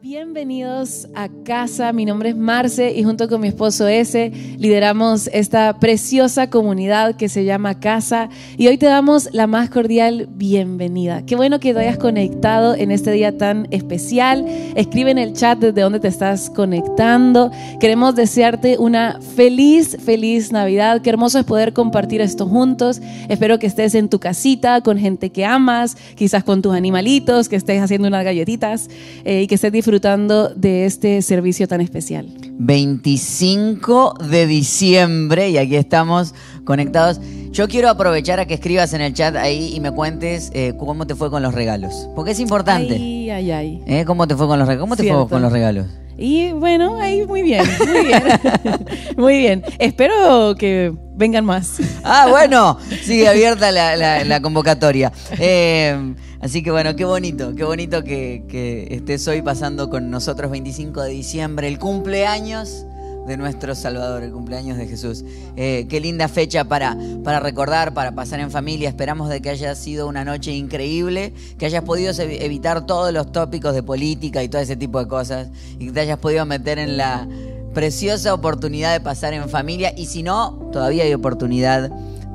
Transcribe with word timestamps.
Bienvenidos 0.00 1.08
a 1.16 1.28
casa, 1.44 1.92
mi 1.92 2.04
nombre 2.04 2.28
es 2.28 2.36
Marce 2.36 2.94
y 2.94 3.02
junto 3.02 3.28
con 3.28 3.40
mi 3.40 3.48
esposo 3.48 3.88
S 3.88 4.30
lideramos 4.56 5.26
esta 5.32 5.80
preciosa 5.80 6.48
comunidad 6.50 7.16
que 7.16 7.28
se 7.28 7.44
llama 7.44 7.80
Casa 7.80 8.28
y 8.56 8.68
hoy 8.68 8.78
te 8.78 8.86
damos 8.86 9.28
la 9.32 9.48
más 9.48 9.70
cordial 9.70 10.28
bienvenida. 10.30 11.26
Qué 11.26 11.34
bueno 11.34 11.58
que 11.58 11.74
te 11.74 11.80
hayas 11.80 11.98
conectado 11.98 12.76
en 12.76 12.92
este 12.92 13.10
día 13.10 13.36
tan 13.36 13.66
especial. 13.72 14.44
Escribe 14.76 15.10
en 15.10 15.18
el 15.18 15.32
chat 15.32 15.58
desde 15.58 15.80
donde 15.80 15.98
te 15.98 16.06
estás 16.06 16.48
conectando. 16.48 17.50
Queremos 17.80 18.14
desearte 18.14 18.78
una 18.78 19.18
feliz, 19.34 19.96
feliz 20.00 20.52
Navidad. 20.52 21.02
Qué 21.02 21.10
hermoso 21.10 21.40
es 21.40 21.44
poder 21.44 21.72
compartir 21.72 22.20
esto 22.20 22.46
juntos. 22.46 23.00
Espero 23.28 23.58
que 23.58 23.66
estés 23.66 23.96
en 23.96 24.08
tu 24.08 24.20
casita 24.20 24.80
con 24.80 24.96
gente 24.96 25.30
que 25.30 25.44
amas, 25.44 25.96
quizás 26.14 26.44
con 26.44 26.62
tus 26.62 26.72
animalitos, 26.72 27.48
que 27.48 27.56
estés 27.56 27.82
haciendo 27.82 28.06
unas 28.06 28.24
galletitas 28.24 28.88
eh, 29.24 29.42
y 29.42 29.48
que 29.48 29.56
estés 29.56 29.72
disfrutando 29.72 29.87
de 29.90 30.84
este 30.84 31.22
servicio 31.22 31.66
tan 31.66 31.80
especial. 31.80 32.26
25 32.58 34.14
de 34.28 34.46
diciembre 34.46 35.48
y 35.48 35.56
aquí 35.56 35.76
estamos 35.76 36.34
conectados. 36.64 37.20
Yo 37.52 37.68
quiero 37.68 37.88
aprovechar 37.88 38.38
a 38.38 38.44
que 38.46 38.52
escribas 38.52 38.92
en 38.92 39.00
el 39.00 39.14
chat 39.14 39.34
ahí 39.36 39.72
y 39.74 39.80
me 39.80 39.90
cuentes 39.90 40.50
eh, 40.52 40.74
cómo 40.78 41.06
te 41.06 41.14
fue 41.14 41.30
con 41.30 41.42
los 41.42 41.54
regalos. 41.54 42.08
Porque 42.14 42.32
es 42.32 42.40
importante. 42.40 42.96
Ay, 42.96 43.30
ay, 43.30 43.50
ay. 43.50 43.82
¿Eh? 43.86 44.04
¿Cómo 44.04 44.28
te 44.28 44.36
fue 44.36 44.46
con 44.46 44.58
los 44.58 44.68
regalos? 44.68 44.82
¿Cómo 44.82 44.96
te 44.96 45.04
Cierto. 45.04 45.22
fue 45.26 45.36
con 45.36 45.42
los 45.42 45.52
regalos? 45.52 45.86
Y 46.20 46.50
bueno, 46.50 46.98
ahí 47.00 47.24
muy 47.24 47.42
bien, 47.42 47.64
muy 47.86 48.04
bien. 48.04 48.22
muy 49.16 49.38
bien. 49.38 49.64
Espero 49.78 50.54
que 50.58 50.92
vengan 51.14 51.44
más. 51.44 51.78
Ah, 52.02 52.26
bueno, 52.28 52.76
sigue 53.02 53.28
abierta 53.28 53.70
la, 53.70 54.24
la- 54.24 54.42
convocatoria. 54.42 55.12
Eh, 55.38 56.14
así 56.40 56.62
que 56.62 56.72
bueno, 56.72 56.96
qué 56.96 57.04
bonito, 57.04 57.54
qué 57.54 57.62
bonito 57.62 58.02
que, 58.02 58.42
que 58.48 58.88
estés 58.90 59.28
hoy 59.28 59.42
pasando 59.42 59.88
con 59.90 60.10
nosotros 60.10 60.50
25 60.50 61.02
de 61.02 61.10
diciembre, 61.10 61.68
el 61.68 61.78
cumpleaños 61.78 62.84
de 63.28 63.36
nuestro 63.36 63.74
Salvador, 63.74 64.24
el 64.24 64.32
cumpleaños 64.32 64.76
de 64.78 64.88
Jesús. 64.88 65.24
Eh, 65.56 65.86
qué 65.88 66.00
linda 66.00 66.26
fecha 66.26 66.64
para, 66.64 66.96
para 67.22 67.38
recordar, 67.38 67.94
para 67.94 68.12
pasar 68.12 68.40
en 68.40 68.50
familia. 68.50 68.88
Esperamos 68.88 69.28
de 69.28 69.40
que 69.40 69.50
haya 69.50 69.74
sido 69.74 70.08
una 70.08 70.24
noche 70.24 70.50
increíble, 70.52 71.34
que 71.58 71.66
hayas 71.66 71.84
podido 71.84 72.12
evi- 72.12 72.38
evitar 72.40 72.86
todos 72.86 73.12
los 73.12 73.30
tópicos 73.30 73.74
de 73.74 73.82
política 73.82 74.42
y 74.42 74.48
todo 74.48 74.62
ese 74.62 74.74
tipo 74.74 74.98
de 74.98 75.06
cosas, 75.06 75.48
y 75.78 75.86
que 75.86 75.92
te 75.92 76.00
hayas 76.00 76.18
podido 76.18 76.44
meter 76.46 76.78
en 76.78 76.96
la 76.96 77.28
preciosa 77.74 78.34
oportunidad 78.34 78.92
de 78.92 79.00
pasar 79.00 79.34
en 79.34 79.48
familia 79.48 79.92
y 79.96 80.06
si 80.06 80.22
no, 80.22 80.70
todavía 80.72 81.04
hay 81.04 81.14
oportunidad 81.14 81.90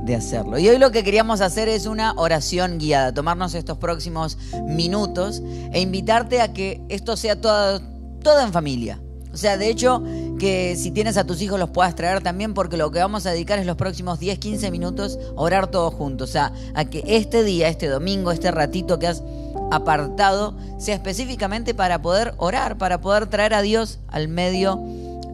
de 0.06 0.16
hacerlo. 0.16 0.60
Y 0.60 0.70
hoy 0.70 0.78
lo 0.78 0.92
que 0.92 1.04
queríamos 1.04 1.42
hacer 1.42 1.68
es 1.70 1.86
una 1.86 2.14
oración 2.18 2.78
guiada, 2.78 3.14
tomarnos 3.14 3.56
estos 3.56 3.78
próximos 3.78 4.38
minutos 4.68 5.42
e 5.72 5.82
invitarte 5.82 6.40
a 6.42 6.54
que 6.54 6.82
esto 6.90 7.18
sea 7.18 7.42
todo, 7.42 7.82
todo 8.22 8.42
en 8.42 8.54
familia. 8.54 9.00
O 9.34 9.38
sea, 9.38 9.58
de 9.58 9.70
hecho, 9.70 10.04
que 10.44 10.76
si 10.76 10.92
tienes 10.92 11.16
a 11.16 11.24
tus 11.24 11.42
hijos 11.42 11.58
los 11.58 11.70
puedas 11.70 11.96
traer 11.96 12.20
también 12.20 12.54
porque 12.54 12.76
lo 12.76 12.92
que 12.92 13.00
vamos 13.00 13.26
a 13.26 13.32
dedicar 13.32 13.60
es 13.60 13.66
los 13.66 13.78
próximos 13.78 14.20
10, 14.20 14.40
15 14.40 14.72
minutos 14.72 15.18
a 15.38 15.40
orar 15.40 15.68
todos 15.68 15.94
juntos. 15.94 16.32
O 16.32 16.34
sea, 16.34 16.52
a 16.74 16.84
que 16.84 17.02
este 17.08 17.46
día, 17.46 17.70
este 17.70 17.88
domingo, 17.88 18.30
este 18.30 18.52
ratito 18.52 19.00
que 19.00 19.08
has 19.08 19.24
apartado 19.72 20.54
sea 20.80 20.96
específicamente 20.96 21.74
para 21.74 22.02
poder 22.02 22.34
orar, 22.36 22.78
para 22.78 23.00
poder 23.00 23.28
traer 23.28 23.54
a 23.54 23.62
Dios 23.62 24.00
al 24.10 24.28
medio 24.28 24.82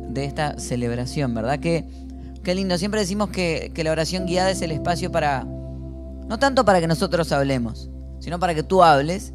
de 0.10 0.26
esta 0.26 0.60
celebración, 0.60 1.34
¿verdad? 1.34 1.60
Que, 1.60 1.86
qué 2.44 2.54
lindo. 2.54 2.78
Siempre 2.78 3.00
decimos 3.00 3.32
que, 3.32 3.72
que 3.74 3.84
la 3.84 3.92
oración 3.92 4.28
guiada 4.28 4.52
es 4.52 4.62
el 4.62 4.72
espacio 4.72 5.12
para, 5.12 5.44
no 5.44 6.38
tanto 6.38 6.66
para 6.66 6.82
que 6.82 6.88
nosotros 6.88 7.32
hablemos, 7.32 7.90
sino 8.20 8.38
para 8.38 8.54
que 8.54 8.62
tú 8.62 8.84
hables 8.84 9.34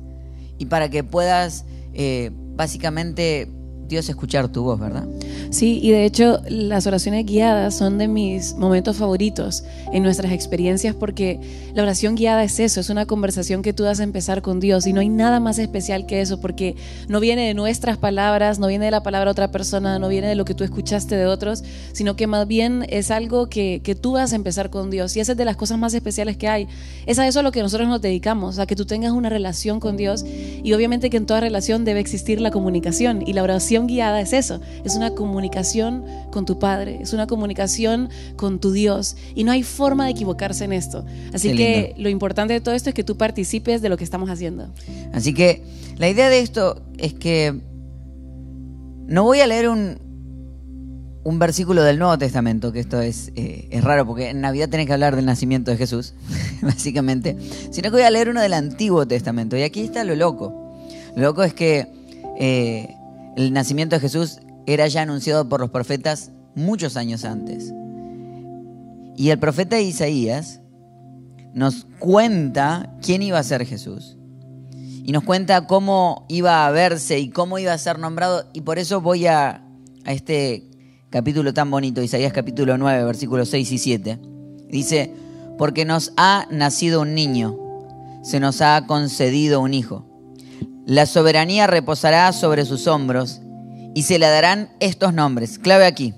y 0.57 0.67
para 0.67 0.89
que 0.89 1.03
puedas, 1.03 1.65
eh, 1.95 2.31
básicamente, 2.55 3.51
Dios 3.89 4.09
escuchar 4.09 4.47
tu 4.47 4.63
voz, 4.63 4.79
¿verdad? 4.79 5.09
Sí, 5.51 5.79
y 5.83 5.91
de 5.91 6.05
hecho 6.05 6.41
las 6.49 6.87
oraciones 6.87 7.27
guiadas 7.27 7.77
son 7.77 7.99
de 7.99 8.09
mis 8.09 8.55
momentos 8.55 8.97
favoritos 8.97 9.65
en 9.93 10.03
nuestras 10.03 10.33
experiencias 10.33 10.95
porque 10.95 11.41
la 11.75 11.83
oración 11.83 12.15
guiada 12.15 12.45
es 12.45 12.61
eso, 12.61 12.81
es 12.81 12.91
una 12.91 13.07
conversación 13.07 13.63
que 13.63 13.73
tú 13.73 13.85
vas 13.85 14.01
a 14.01 14.05
empezar 14.05 14.43
con 14.43 14.61
Dios 14.61 14.87
y 14.87 14.93
no 14.93 15.01
hay 15.01 15.09
nada 15.09 15.41
más 15.41 15.59
especial 15.59 16.07
que 16.07 16.21
eso 16.21 16.41
porque 16.41 16.77
no 17.09 17.21
viene 17.21 17.47
de 17.47 17.55
nuestras 17.55 17.99
palabras, 17.99 18.59
no 18.59 18.67
viene 18.67 18.87
de 18.87 18.91
la 18.91 19.03
palabra 19.03 19.27
de 19.27 19.33
otra 19.33 19.51
persona, 19.51 19.99
no 19.99 20.09
viene 20.09 20.29
de 20.29 20.35
lo 20.35 20.45
que 20.45 20.55
tú 20.55 20.65
escuchaste 20.65 21.17
de 21.17 21.27
otros, 21.27 21.65
sino 21.93 22.17
que 22.17 22.27
más 22.27 22.47
bien 22.47 22.87
es 22.89 23.11
algo 23.11 23.49
que, 23.49 23.81
que 23.83 23.95
tú 23.95 24.13
vas 24.13 24.33
a 24.33 24.37
empezar 24.37 24.71
con 24.71 24.91
Dios 24.91 25.17
y 25.17 25.21
esa 25.21 25.33
es 25.33 25.39
de 25.39 25.45
las 25.45 25.57
cosas 25.57 25.79
más 25.79 25.95
especiales 25.95 26.37
que 26.37 26.49
hay. 26.49 26.69
Es 27.07 27.19
a 27.19 27.27
eso 27.27 27.41
a 27.41 27.43
lo 27.43 27.53
que 27.53 27.63
nosotros 27.63 27.89
nos 27.89 28.01
dedicamos, 28.01 28.59
a 28.59 28.67
que 28.67 28.77
tú 28.77 28.85
tengas 28.85 29.13
una 29.13 29.29
relación 29.29 29.81
con 29.81 29.97
Dios 29.97 30.25
y 30.25 30.73
obviamente 30.73 31.11
que 31.11 31.17
en 31.17 31.27
toda 31.27 31.41
relación 31.41 31.85
debe 31.85 32.01
existir 32.01 32.41
la 32.41 32.51
comunicación 32.51 33.23
y 33.27 33.33
la 33.33 33.43
oración 33.43 33.87
guiada 33.87 34.21
es 34.21 34.33
eso, 34.33 34.61
es 34.85 34.97
una 34.97 35.11
comunicación 35.11 35.24
con 36.31 36.45
tu 36.45 36.59
Padre, 36.59 36.99
es 37.01 37.13
una 37.13 37.27
comunicación 37.27 38.11
con 38.37 38.61
tu 38.61 38.73
Dios 38.73 39.17
y 39.35 39.45
no 39.45 39.53
hay 39.53 39.63
forma 39.63 40.05
de 40.05 40.13
equivocarse 40.13 40.65
en 40.65 40.73
esto. 40.73 41.05
Así 41.33 41.51
Qué 41.51 41.57
que 41.57 41.83
lindo. 41.89 42.03
lo 42.03 42.09
importante 42.09 42.55
de 42.55 42.61
todo 42.61 42.75
esto 42.75 42.91
es 42.91 42.95
que 42.95 43.05
tú 43.05 43.17
participes 43.17 43.83
de 43.83 43.89
lo 43.89 43.97
que 43.97 44.05
estamos 44.05 44.31
haciendo. 44.31 44.69
Así 45.13 45.35
que 45.35 45.63
la 45.97 46.09
idea 46.09 46.29
de 46.29 46.41
esto 46.41 46.83
es 46.99 47.15
que 47.15 47.61
no 49.07 49.25
voy 49.25 49.41
a 49.41 49.47
leer 49.47 49.69
un, 49.69 49.99
un 51.25 51.39
versículo 51.39 51.83
del 51.83 51.99
Nuevo 51.99 52.17
Testamento, 52.19 52.73
que 52.73 52.81
esto 52.81 53.01
es, 53.01 53.33
eh, 53.35 53.69
es 53.71 53.83
raro 53.83 54.07
porque 54.07 54.31
en 54.31 54.41
Navidad 54.41 54.69
tenés 54.69 54.87
que 54.87 54.93
hablar 54.93 55.17
del 55.17 55.25
nacimiento 55.25 55.71
de 55.71 55.77
Jesús, 55.77 56.15
básicamente, 56.63 57.37
sino 57.71 57.91
que 57.91 57.97
voy 57.97 58.03
a 58.03 58.11
leer 58.11 58.29
uno 58.29 58.41
del 58.41 58.53
Antiguo 58.53 59.07
Testamento. 59.07 59.57
Y 59.57 59.63
aquí 59.63 59.81
está 59.81 60.05
lo 60.05 60.15
loco. 60.15 60.79
Lo 61.17 61.23
loco 61.23 61.43
es 61.43 61.55
que 61.55 61.87
eh, 62.39 62.95
el 63.37 63.53
nacimiento 63.53 63.97
de 63.97 64.01
Jesús 64.01 64.39
era 64.67 64.87
ya 64.89 65.03
anunciado 65.03 65.49
por 65.49 65.61
los 65.61 65.71
profetas 65.71 66.31
muchos 66.55 66.97
años 66.97 67.25
antes. 67.25 67.73
Y 69.17 69.31
el 69.31 69.39
profeta 69.39 69.81
Isaías 69.81 70.61
nos 71.53 71.87
cuenta 71.99 72.97
quién 73.01 73.23
iba 73.23 73.39
a 73.39 73.43
ser 73.43 73.65
Jesús 73.65 74.17
y 75.05 75.13
nos 75.13 75.23
cuenta 75.23 75.67
cómo 75.67 76.25
iba 76.29 76.67
a 76.67 76.71
verse 76.71 77.19
y 77.19 77.29
cómo 77.29 77.59
iba 77.59 77.73
a 77.73 77.79
ser 77.79 77.99
nombrado. 77.99 78.49
Y 78.53 78.63
por 78.63 78.79
eso 78.79 79.01
voy 79.01 79.27
a, 79.27 79.63
a 80.05 80.13
este 80.13 80.71
capítulo 81.11 81.55
tan 81.55 81.71
bonito, 81.71 82.03
Isaías 82.03 82.33
capítulo 82.33 82.77
9, 82.79 83.05
versículos 83.05 83.51
6 83.51 83.71
y 83.71 83.79
7. 83.79 84.19
Dice, 84.69 85.13
porque 85.59 85.85
nos 85.85 86.13
ha 86.17 86.47
nacido 86.51 87.03
un 87.03 87.15
niño, 87.15 87.57
se 88.23 88.41
nos 88.41 88.61
ha 88.63 88.87
concedido 88.87 89.61
un 89.61 89.75
hijo. 89.75 90.07
La 90.87 91.07
soberanía 91.07 91.67
reposará 91.67 92.33
sobre 92.33 92.65
sus 92.65 92.87
hombros 92.87 93.41
y 93.95 94.03
se 94.03 94.19
le 94.19 94.27
darán 94.27 94.71
estos 94.81 95.15
nombres. 95.15 95.59
Clave 95.59 95.87
aquí. 95.87 96.15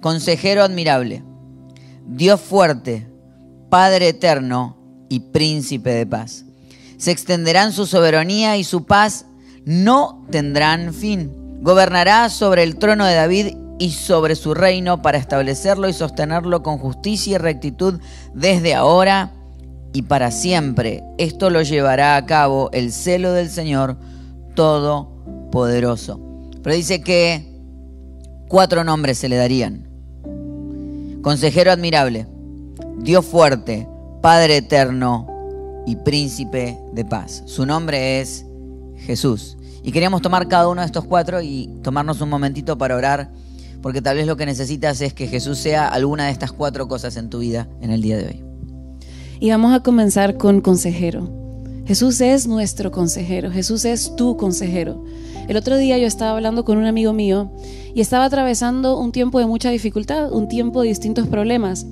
Consejero 0.00 0.62
admirable, 0.62 1.22
Dios 2.06 2.40
fuerte, 2.40 3.08
Padre 3.70 4.08
eterno 4.08 4.76
y 5.08 5.20
príncipe 5.20 5.90
de 5.90 6.06
paz. 6.06 6.44
Se 6.98 7.10
extenderán 7.10 7.72
su 7.72 7.86
soberanía 7.86 8.56
y 8.56 8.64
su 8.64 8.84
paz 8.84 9.26
no 9.64 10.26
tendrán 10.30 10.92
fin. 10.92 11.60
Gobernará 11.62 12.28
sobre 12.28 12.64
el 12.64 12.76
trono 12.76 13.06
de 13.06 13.14
David 13.14 13.56
y 13.78 13.90
sobre 13.90 14.34
su 14.34 14.54
reino 14.54 15.02
para 15.02 15.18
establecerlo 15.18 15.88
y 15.88 15.92
sostenerlo 15.92 16.62
con 16.62 16.78
justicia 16.78 17.36
y 17.36 17.38
rectitud 17.38 18.00
desde 18.34 18.74
ahora 18.74 19.32
y 19.92 20.02
para 20.02 20.30
siempre. 20.30 21.02
Esto 21.18 21.48
lo 21.48 21.62
llevará 21.62 22.16
a 22.16 22.26
cabo 22.26 22.70
el 22.72 22.92
celo 22.92 23.32
del 23.32 23.48
Señor 23.48 23.96
Todopoderoso. 24.54 26.31
Pero 26.62 26.76
dice 26.76 27.02
que 27.02 27.44
cuatro 28.48 28.84
nombres 28.84 29.18
se 29.18 29.28
le 29.28 29.36
darían. 29.36 29.88
Consejero 31.22 31.70
admirable, 31.72 32.26
Dios 32.98 33.24
fuerte, 33.24 33.88
Padre 34.20 34.58
eterno 34.58 35.26
y 35.86 35.96
príncipe 35.96 36.78
de 36.92 37.04
paz. 37.04 37.42
Su 37.46 37.66
nombre 37.66 38.20
es 38.20 38.44
Jesús. 38.98 39.56
Y 39.82 39.90
queríamos 39.90 40.22
tomar 40.22 40.46
cada 40.46 40.68
uno 40.68 40.80
de 40.80 40.86
estos 40.86 41.04
cuatro 41.04 41.42
y 41.42 41.68
tomarnos 41.82 42.20
un 42.20 42.28
momentito 42.28 42.78
para 42.78 42.96
orar, 42.96 43.30
porque 43.80 44.00
tal 44.00 44.16
vez 44.16 44.26
lo 44.26 44.36
que 44.36 44.46
necesitas 44.46 45.00
es 45.00 45.12
que 45.12 45.26
Jesús 45.26 45.58
sea 45.58 45.88
alguna 45.88 46.26
de 46.26 46.30
estas 46.30 46.52
cuatro 46.52 46.86
cosas 46.86 47.16
en 47.16 47.30
tu 47.30 47.40
vida 47.40 47.68
en 47.80 47.90
el 47.90 48.00
día 48.00 48.16
de 48.16 48.26
hoy. 48.26 48.44
Y 49.40 49.50
vamos 49.50 49.74
a 49.74 49.80
comenzar 49.80 50.36
con 50.36 50.60
consejero. 50.60 51.28
Jesús 51.84 52.20
es 52.20 52.46
nuestro 52.46 52.92
consejero, 52.92 53.50
Jesús 53.50 53.84
es 53.84 54.14
tu 54.14 54.36
consejero. 54.36 55.04
El 55.48 55.56
otro 55.56 55.76
día 55.76 55.98
yo 55.98 56.06
estaba 56.06 56.32
hablando 56.32 56.64
con 56.64 56.78
un 56.78 56.86
amigo 56.86 57.12
mío 57.12 57.50
y 57.94 58.00
estaba 58.00 58.24
atravesando 58.24 58.98
un 58.98 59.12
tiempo 59.12 59.38
de 59.38 59.46
mucha 59.46 59.70
dificultad, 59.70 60.32
un 60.32 60.48
tiempo 60.48 60.82
de 60.82 60.88
distintos 60.88 61.26
problemas. 61.26 61.86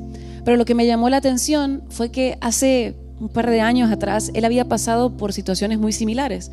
Pero 0.44 0.56
lo 0.56 0.64
que 0.64 0.74
me 0.74 0.86
llamó 0.86 1.10
la 1.10 1.18
atención 1.18 1.82
fue 1.90 2.10
que 2.10 2.38
hace 2.40 2.96
un 3.20 3.28
par 3.28 3.50
de 3.50 3.60
años 3.60 3.90
atrás 3.90 4.30
él 4.34 4.44
había 4.44 4.64
pasado 4.64 5.16
por 5.16 5.32
situaciones 5.32 5.78
muy 5.78 5.92
similares. 5.92 6.50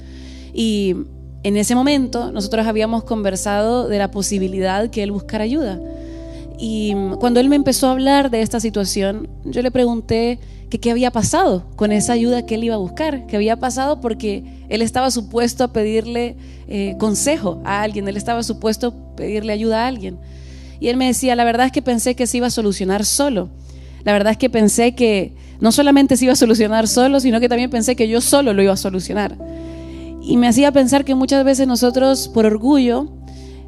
Y 0.53 0.95
en 1.44 1.55
ese 1.55 1.75
momento 1.75 2.31
nosotros 2.31 2.67
habíamos 2.67 3.03
conversado 3.03 3.88
de 3.88 4.00
la 4.00 4.11
posibilidad 4.11 4.89
que 4.89 5.03
él 5.03 5.11
buscara 5.11 5.43
ayuda. 5.43 5.79
Y 6.57 6.95
cuando 7.19 7.39
él 7.39 7.50
me 7.50 7.56
empezó 7.56 7.88
a 7.88 7.92
hablar 7.92 8.31
de 8.31 8.42
esta 8.42 8.59
situación, 8.59 9.30
yo 9.45 9.62
le 9.62 9.69
pregunté 9.69 10.39
que 10.69 10.80
qué 10.80 10.92
había 10.92 11.12
pasado 11.12 11.65
con 11.75 11.92
esa 11.92 12.13
ayuda 12.13 12.45
que 12.45 12.56
él 12.56 12.63
iba 12.63 12.75
a 12.75 12.80
buscar, 12.80 13.27
qué 13.27 13.36
había 13.36 13.57
pasado 13.57 14.01
porque 14.01 14.44
él 14.68 14.81
estaba 14.81 15.12
supuesto 15.12 15.63
a 15.63 15.71
pedirle 15.71 16.36
eh, 16.68 16.95
consejo 16.98 17.62
a 17.63 17.83
alguien, 17.83 18.07
él 18.07 18.18
estaba 18.18 18.44
supuesto 18.44 18.88
a 18.88 19.15
pedirle 19.15 19.54
ayuda 19.54 19.83
a 19.83 19.88
alguien. 19.88 20.18
Y 20.80 20.89
él 20.89 20.98
me 20.98 21.06
decía, 21.06 21.36
la 21.36 21.44
verdad 21.44 21.68
es 21.68 21.71
que 21.71 21.81
pensé 21.81 22.15
que 22.15 22.27
se 22.27 22.38
iba 22.38 22.48
a 22.48 22.51
solucionar 22.51 23.06
solo. 23.06 23.50
La 24.03 24.13
verdad 24.13 24.31
es 24.31 24.38
que 24.38 24.50
pensé 24.50 24.94
que 24.95 25.33
no 25.60 25.71
solamente 25.71 26.18
se 26.18 26.25
iba 26.25 26.33
a 26.33 26.38
solucionar 26.38 26.88
solo, 26.88 27.19
sino 27.19 27.39
que 27.39 27.50
también 27.50 27.69
pensé 27.69 27.95
que 27.95 28.07
yo 28.07 28.19
solo 28.19 28.53
lo 28.53 28.62
iba 28.62 28.74
a 28.74 28.77
solucionar. 28.77 29.38
Y 30.21 30.38
me 30.38 30.48
hacía 30.48 30.71
pensar 30.71 31.06
que 31.06 31.15
muchas 31.15 31.44
veces 31.45 31.68
nosotros, 31.68 32.27
por 32.27 32.45
orgullo, 32.45 33.10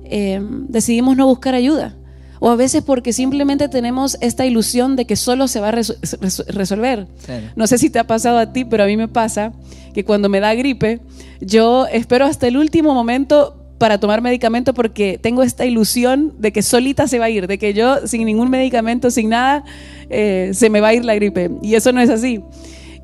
eh, 0.05 0.39
decidimos 0.67 1.15
no 1.15 1.27
buscar 1.27 1.55
ayuda 1.55 1.95
o 2.39 2.49
a 2.49 2.55
veces 2.55 2.83
porque 2.83 3.13
simplemente 3.13 3.69
tenemos 3.69 4.17
esta 4.21 4.45
ilusión 4.45 4.95
de 4.95 5.05
que 5.05 5.15
solo 5.15 5.47
se 5.47 5.59
va 5.59 5.69
a 5.69 5.71
resolver. 5.71 7.07
No 7.55 7.67
sé 7.67 7.77
si 7.77 7.89
te 7.89 7.99
ha 7.99 8.05
pasado 8.05 8.37
a 8.37 8.53
ti, 8.53 8.65
pero 8.65 8.83
a 8.83 8.87
mí 8.87 8.97
me 8.97 9.07
pasa 9.07 9.53
que 9.93 10.03
cuando 10.05 10.29
me 10.29 10.39
da 10.39 10.53
gripe, 10.53 11.01
yo 11.41 11.87
espero 11.87 12.25
hasta 12.25 12.47
el 12.47 12.57
último 12.57 12.93
momento 12.93 13.55
para 13.77 13.97
tomar 13.97 14.21
medicamento 14.21 14.73
porque 14.73 15.17
tengo 15.21 15.41
esta 15.41 15.65
ilusión 15.65 16.33
de 16.37 16.51
que 16.51 16.61
solita 16.61 17.07
se 17.07 17.17
va 17.17 17.25
a 17.25 17.29
ir, 17.29 17.47
de 17.47 17.57
que 17.57 17.73
yo 17.73 18.05
sin 18.07 18.25
ningún 18.25 18.49
medicamento, 18.49 19.09
sin 19.09 19.29
nada, 19.29 19.63
eh, 20.09 20.51
se 20.53 20.69
me 20.69 20.81
va 20.81 20.89
a 20.89 20.93
ir 20.93 21.05
la 21.05 21.15
gripe. 21.15 21.49
Y 21.61 21.75
eso 21.75 21.91
no 21.91 22.01
es 22.01 22.09
así. 22.09 22.43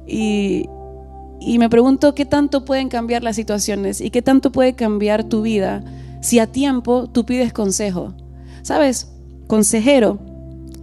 Y, 0.05 0.65
y 1.39 1.59
me 1.59 1.69
pregunto 1.69 2.13
qué 2.13 2.25
tanto 2.25 2.65
pueden 2.65 2.89
cambiar 2.89 3.23
las 3.23 3.37
situaciones 3.37 4.01
y 4.01 4.11
qué 4.11 4.21
tanto 4.21 4.51
puede 4.51 4.73
cambiar 4.73 5.23
tu 5.23 5.41
vida 5.41 5.83
si 6.21 6.39
a 6.39 6.47
tiempo 6.47 7.07
tú 7.09 7.25
pides 7.25 7.53
consejo. 7.53 8.13
¿Sabes? 8.61 9.14
Consejero 9.47 10.19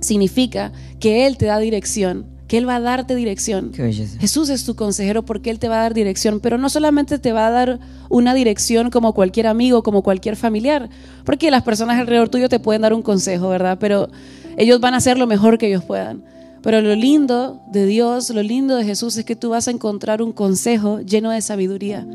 significa 0.01 0.73
que 1.01 1.27
Él 1.27 1.37
te 1.37 1.47
da 1.47 1.59
dirección, 1.59 2.27
que 2.49 2.59
Él 2.59 2.69
va 2.69 2.77
a 2.77 2.81
darte 2.81 3.15
dirección. 3.15 3.73
Jesús 3.75 4.49
es 4.51 4.65
tu 4.65 4.75
consejero 4.77 5.25
porque 5.25 5.51
Él 5.51 5.59
te 5.59 5.69
va 5.69 5.79
a 5.79 5.83
dar 5.83 5.95
dirección, 5.95 6.41
pero 6.41 6.59
no 6.59 6.69
solamente 6.69 7.19
te 7.19 7.33
va 7.33 7.47
a 7.47 7.51
dar 7.51 7.81
una 8.09 8.35
dirección 8.35 8.91
como 8.91 9.15
cualquier 9.15 9.47
amigo, 9.47 9.83
como 9.83 10.03
cualquier 10.03 10.37
familiar, 10.37 10.91
porque 11.25 11.51
las 11.51 11.63
personas 11.63 11.99
alrededor 11.99 12.29
tuyo 12.29 12.49
te 12.49 12.61
pueden 12.61 12.83
dar 12.83 12.93
un 12.93 13.03
consejo, 13.03 13.49
¿verdad? 13.49 13.79
Pero 13.81 14.11
ellos 14.57 14.81
van 14.81 14.95
a 14.95 14.99
hacer 14.99 15.19
lo 15.19 15.27
mejor 15.27 15.59
que 15.59 15.69
ellos 15.69 15.85
puedan. 15.85 16.23
Pero 16.63 16.81
lo 16.81 16.95
lindo 16.95 17.61
de 17.73 17.87
Dios, 17.87 18.31
lo 18.31 18.43
lindo 18.43 18.77
de 18.77 18.85
Jesús 18.85 19.17
es 19.17 19.25
que 19.25 19.35
tú 19.35 19.51
vas 19.51 19.67
a 19.67 19.73
encontrar 19.73 20.23
un 20.23 20.33
consejo 20.33 21.01
lleno 21.01 21.31
de 21.31 21.41
sabiduría, 21.41 22.07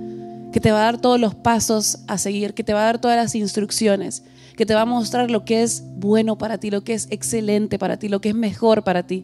que 0.53 0.61
te 0.61 0.71
va 0.71 0.79
a 0.79 0.83
dar 0.83 1.01
todos 1.01 1.19
los 1.19 1.35
pasos 1.35 1.99
a 2.07 2.17
seguir, 2.17 2.53
que 2.53 2.63
te 2.63 2.73
va 2.73 2.81
a 2.81 2.85
dar 2.85 3.01
todas 3.01 3.17
las 3.17 3.35
instrucciones 3.35 4.23
que 4.57 4.65
te 4.65 4.73
va 4.73 4.81
a 4.81 4.85
mostrar 4.85 5.31
lo 5.31 5.45
que 5.45 5.63
es 5.63 5.83
bueno 5.97 6.37
para 6.37 6.57
ti, 6.57 6.71
lo 6.71 6.83
que 6.83 6.95
es 6.95 7.07
excelente 7.11 7.79
para 7.79 7.97
ti, 7.97 8.09
lo 8.09 8.19
que 8.19 8.29
es 8.29 8.35
mejor 8.35 8.83
para 8.83 9.03
ti. 9.03 9.23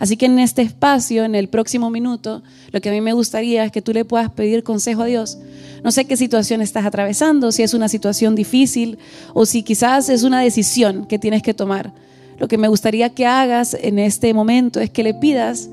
Así 0.00 0.16
que 0.16 0.24
en 0.24 0.38
este 0.38 0.62
espacio, 0.62 1.24
en 1.24 1.34
el 1.34 1.48
próximo 1.48 1.90
minuto, 1.90 2.42
lo 2.72 2.80
que 2.80 2.88
a 2.88 2.92
mí 2.92 3.02
me 3.02 3.12
gustaría 3.12 3.62
es 3.64 3.70
que 3.70 3.82
tú 3.82 3.92
le 3.92 4.06
puedas 4.06 4.30
pedir 4.30 4.62
consejo 4.64 5.02
a 5.02 5.04
Dios. 5.04 5.36
No 5.84 5.92
sé 5.92 6.06
qué 6.06 6.16
situación 6.16 6.62
estás 6.62 6.86
atravesando, 6.86 7.52
si 7.52 7.62
es 7.62 7.74
una 7.74 7.90
situación 7.90 8.34
difícil 8.34 8.98
o 9.34 9.44
si 9.44 9.62
quizás 9.62 10.08
es 10.08 10.22
una 10.22 10.40
decisión 10.40 11.04
que 11.04 11.18
tienes 11.18 11.42
que 11.42 11.52
tomar. 11.52 11.92
Lo 12.38 12.48
que 12.48 12.56
me 12.56 12.68
gustaría 12.68 13.10
que 13.10 13.26
hagas 13.26 13.76
en 13.78 13.98
este 13.98 14.32
momento 14.32 14.80
es 14.80 14.88
que 14.88 15.02
le 15.02 15.12
pidas 15.12 15.68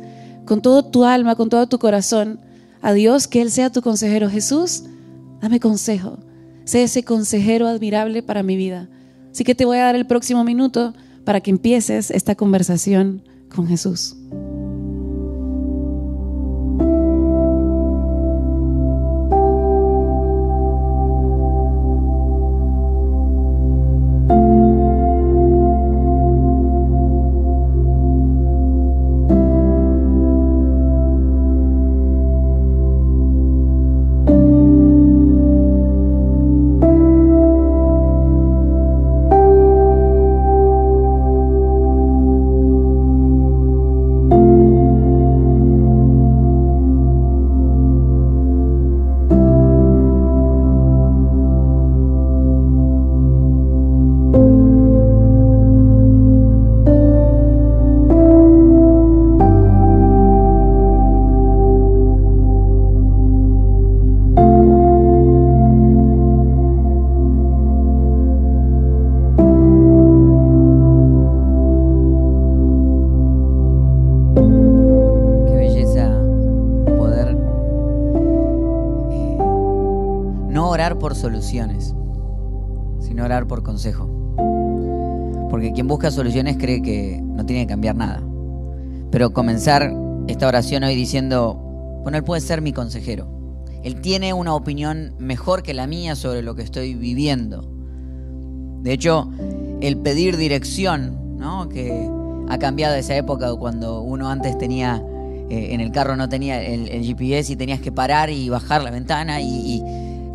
con 0.45 0.61
todo 0.61 0.83
tu 0.83 1.05
alma, 1.05 1.35
con 1.35 1.47
todo 1.47 1.67
tu 1.67 1.79
corazón, 1.79 2.41
a 2.81 2.91
Dios 2.91 3.29
que 3.29 3.41
Él 3.41 3.49
sea 3.49 3.71
tu 3.71 3.81
consejero. 3.81 4.29
Jesús, 4.29 4.83
dame 5.41 5.61
consejo. 5.61 6.17
Sé 6.65 6.83
ese 6.83 7.03
consejero 7.03 7.67
admirable 7.69 8.21
para 8.21 8.43
mi 8.43 8.57
vida. 8.57 8.89
Así 9.37 9.43
que 9.43 9.53
te 9.53 9.65
voy 9.65 9.77
a 9.77 9.83
dar 9.83 9.95
el 9.95 10.07
próximo 10.07 10.43
minuto 10.43 10.95
para 11.23 11.41
que 11.41 11.51
empieces 11.51 12.09
esta 12.09 12.33
conversación 12.33 13.21
con 13.53 13.67
Jesús. 13.67 14.16
Soluciones, 81.15 81.93
sino 82.99 83.23
orar 83.23 83.47
por 83.47 83.63
consejo. 83.63 84.09
Porque 85.49 85.71
quien 85.71 85.87
busca 85.87 86.11
soluciones 86.11 86.57
cree 86.57 86.81
que 86.81 87.21
no 87.21 87.45
tiene 87.45 87.63
que 87.63 87.67
cambiar 87.67 87.95
nada. 87.95 88.21
Pero 89.11 89.33
comenzar 89.33 89.93
esta 90.27 90.47
oración 90.47 90.83
hoy 90.83 90.95
diciendo, 90.95 91.53
bueno, 92.03 92.17
Él 92.17 92.23
puede 92.23 92.41
ser 92.41 92.61
mi 92.61 92.73
consejero. 92.73 93.27
Él 93.83 94.01
tiene 94.01 94.33
una 94.33 94.55
opinión 94.55 95.13
mejor 95.19 95.63
que 95.63 95.73
la 95.73 95.87
mía 95.87 96.15
sobre 96.15 96.41
lo 96.41 96.55
que 96.55 96.63
estoy 96.63 96.95
viviendo. 96.95 97.69
De 98.81 98.93
hecho, 98.93 99.29
el 99.81 99.97
pedir 99.97 100.37
dirección, 100.37 101.37
¿no? 101.37 101.69
que 101.69 102.09
ha 102.49 102.57
cambiado 102.57 102.95
esa 102.95 103.15
época 103.15 103.53
cuando 103.55 104.01
uno 104.01 104.29
antes 104.29 104.57
tenía, 104.57 105.03
eh, 105.49 105.69
en 105.71 105.81
el 105.81 105.91
carro 105.91 106.15
no 106.15 106.27
tenía 106.27 106.61
el, 106.61 107.03
GPS 107.03 107.53
y 107.53 107.55
tenías 107.55 107.79
que 107.79 107.91
parar 107.91 108.29
y 108.29 108.49
bajar 108.49 108.83
la 108.83 108.91
ventana 108.91 109.39
y 109.41 109.81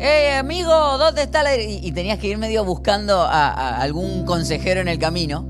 ¡Eh, 0.03 0.33
amigo! 0.33 0.97
¿Dónde 0.97 1.21
está 1.21 1.43
la.? 1.43 1.55
Y, 1.55 1.89
tenías 1.93 2.19
que 2.19 2.27
ir 2.27 2.37
medio 2.37 2.65
buscando 2.65 3.21
a, 3.21 3.77
algún 3.77 4.25
consejero 4.25 4.81
en 4.81 4.89
el 4.89 4.99
camino. 4.99 5.47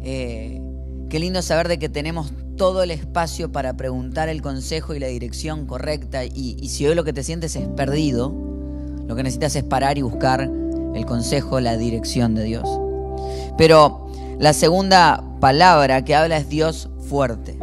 Eh, 0.00 0.62
qué 1.10 1.18
lindo 1.18 1.42
saber 1.42 1.66
de 1.66 1.76
que 1.80 1.88
tenemos 1.88 2.32
todo 2.56 2.84
el 2.84 2.92
espacio 2.92 3.50
para 3.50 3.76
preguntar 3.76 4.28
el 4.28 4.42
consejo 4.42 4.94
y 4.94 5.00
la 5.00 5.08
dirección 5.08 5.66
correcta. 5.66 6.24
Y, 6.24 6.56
y 6.60 6.68
si 6.68 6.86
hoy 6.86 6.94
lo 6.94 7.02
que 7.02 7.12
te 7.12 7.24
sientes 7.24 7.56
es 7.56 7.66
perdido, 7.66 8.32
lo 9.08 9.16
que 9.16 9.24
necesitas 9.24 9.56
es 9.56 9.64
parar 9.64 9.98
y 9.98 10.02
buscar 10.02 10.48
el 10.94 11.04
consejo, 11.04 11.58
la 11.58 11.76
dirección 11.76 12.36
de 12.36 12.44
Dios. 12.44 12.68
Pero 13.56 14.06
la 14.38 14.52
segunda 14.52 15.24
palabra 15.40 16.04
que 16.04 16.14
habla 16.14 16.36
es 16.36 16.48
Dios 16.48 16.90
fuerte. 17.08 17.58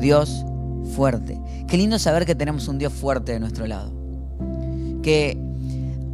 Dios 0.00 0.46
fuerte. 0.94 1.38
Qué 1.68 1.76
lindo 1.76 1.98
saber 1.98 2.24
que 2.24 2.34
tenemos 2.34 2.68
un 2.68 2.78
Dios 2.78 2.94
fuerte 2.94 3.32
de 3.32 3.40
nuestro 3.40 3.66
lado 3.66 3.95
que 5.06 5.38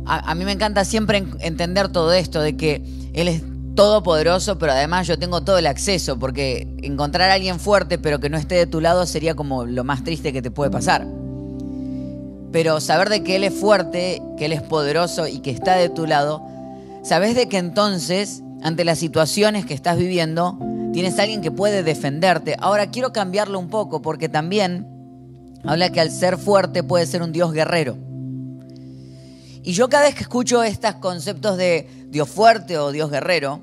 a, 0.05 0.35
mí 0.35 0.45
me 0.45 0.53
encanta 0.53 0.85
siempre 0.85 1.25
entender 1.41 1.89
todo 1.89 2.13
esto, 2.13 2.43
de 2.43 2.59
que 2.59 2.83
Él 3.15 3.27
es 3.27 3.43
todopoderoso, 3.75 4.59
pero 4.59 4.73
además 4.73 5.07
yo 5.07 5.19
tengo 5.19 5.41
todo 5.41 5.57
el 5.57 5.67
acceso, 5.67 6.19
porque 6.19 6.69
encontrar 6.83 7.31
a 7.31 7.33
alguien 7.33 7.59
fuerte 7.59 7.97
pero 7.97 8.21
que 8.21 8.29
no 8.29 8.37
esté 8.37 8.57
de 8.57 8.67
tu 8.67 8.83
lado 8.83 9.07
sería 9.07 9.35
como 9.35 9.65
lo 9.65 9.83
más 9.83 10.05
triste 10.05 10.35
que 10.35 10.43
te 10.43 10.51
puede 10.51 10.71
pasar. 10.71 11.07
Pero 12.53 12.83
saber 12.83 13.09
de 13.09 13.23
que 13.23 13.37
Él 13.37 13.45
es 13.45 13.55
fuerte, 13.55 14.21
que 14.37 14.45
Él 14.45 14.53
es 14.53 14.61
poderoso 14.61 15.27
y 15.27 15.39
que 15.39 15.51
está 15.51 15.77
de 15.77 15.89
tu 15.89 16.07
lado, 16.07 16.43
sabes 17.03 17.35
de 17.35 17.49
que 17.49 17.57
entonces, 17.57 18.43
ante 18.63 18.85
las 18.85 18.99
situaciones 18.99 19.65
que 19.65 19.73
estás 19.73 19.97
viviendo, 19.97 20.59
tienes 20.93 21.19
a 21.19 21.23
alguien 21.23 21.41
que 21.41 21.51
puede 21.51 21.83
defenderte. 21.83 22.57
Ahora 22.59 22.91
quiero 22.91 23.11
cambiarlo 23.15 23.59
un 23.59 23.71
poco, 23.71 24.03
porque 24.03 24.29
también 24.29 24.87
habla 25.65 25.89
que 25.89 26.03
al 26.03 26.11
ser 26.11 26.37
fuerte 26.37 26.83
puede 26.83 27.07
ser 27.07 27.23
un 27.23 27.33
Dios 27.33 27.55
guerrero. 27.55 28.12
Y 29.63 29.73
yo 29.73 29.89
cada 29.89 30.05
vez 30.05 30.15
que 30.15 30.23
escucho 30.23 30.63
estos 30.63 30.97
conceptos 30.97 31.57
de 31.57 31.89
Dios 32.09 32.29
fuerte 32.29 32.79
o 32.79 32.91
Dios 32.91 33.11
guerrero, 33.11 33.61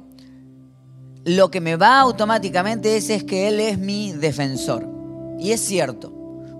lo 1.25 1.51
que 1.51 1.59
me 1.59 1.75
va 1.75 1.99
automáticamente 1.99 2.95
es, 2.95 3.09
es 3.09 3.23
que 3.23 3.47
Él 3.47 3.59
es 3.59 3.77
mi 3.77 4.13
defensor. 4.13 4.87
Y 5.39 5.51
es 5.51 5.61
cierto, 5.61 6.11